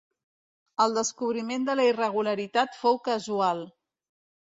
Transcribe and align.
El 0.85 0.95
descobriment 0.99 1.69
de 1.69 1.77
la 1.81 1.87
irregularitat 1.91 2.83
fou 2.83 3.01
casual. 3.13 3.67